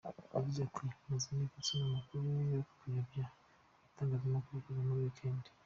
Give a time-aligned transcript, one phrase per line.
[0.35, 2.41] Yagize ati: “Maze iminsi nsoma amakuru
[2.97, 5.43] yo kuyobya mu itangazamakuru kuva muri weekend.